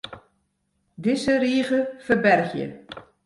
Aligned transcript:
Dizze 1.07 1.33
rige 1.43 1.79
ferbergje. 2.05 2.65